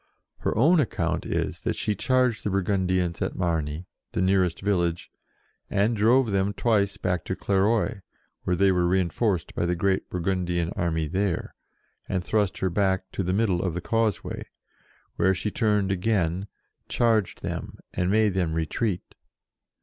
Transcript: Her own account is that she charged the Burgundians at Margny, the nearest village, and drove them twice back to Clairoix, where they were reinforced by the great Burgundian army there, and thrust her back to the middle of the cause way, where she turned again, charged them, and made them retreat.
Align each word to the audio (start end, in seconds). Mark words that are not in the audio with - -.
Her 0.39 0.57
own 0.57 0.79
account 0.79 1.27
is 1.27 1.61
that 1.61 1.75
she 1.75 1.93
charged 1.93 2.43
the 2.43 2.49
Burgundians 2.49 3.21
at 3.21 3.35
Margny, 3.35 3.85
the 4.13 4.21
nearest 4.23 4.59
village, 4.61 5.11
and 5.69 5.95
drove 5.95 6.31
them 6.31 6.53
twice 6.53 6.97
back 6.97 7.23
to 7.25 7.35
Clairoix, 7.35 8.01
where 8.41 8.55
they 8.55 8.71
were 8.71 8.87
reinforced 8.87 9.53
by 9.53 9.67
the 9.67 9.75
great 9.75 10.09
Burgundian 10.09 10.71
army 10.71 11.07
there, 11.07 11.53
and 12.09 12.23
thrust 12.23 12.57
her 12.57 12.69
back 12.71 13.11
to 13.11 13.21
the 13.21 13.31
middle 13.31 13.61
of 13.61 13.75
the 13.75 13.79
cause 13.79 14.23
way, 14.23 14.45
where 15.17 15.35
she 15.35 15.51
turned 15.51 15.91
again, 15.91 16.47
charged 16.89 17.43
them, 17.43 17.77
and 17.93 18.09
made 18.09 18.33
them 18.33 18.55
retreat. 18.55 19.03